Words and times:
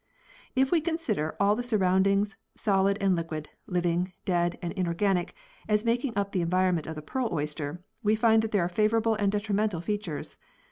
If 0.55 0.71
we 0.71 0.81
consider 0.81 1.35
all 1.39 1.55
the 1.55 1.61
surroundings, 1.61 2.35
solid 2.55 2.97
and 2.99 3.15
liquid, 3.15 3.49
living, 3.67 4.13
dead 4.25 4.57
and 4.59 4.73
inorganic, 4.73 5.35
as 5.69 5.85
making 5.85 6.13
up 6.15 6.31
the 6.31 6.41
environment 6.41 6.87
of 6.87 6.95
the 6.95 7.03
pearl 7.03 7.29
oyster, 7.31 7.83
we 8.01 8.15
find 8.15 8.41
there 8.41 8.63
are 8.63 8.67
favourable 8.67 9.13
and 9.13 9.31
detrimental 9.31 9.79
features. 9.79 10.37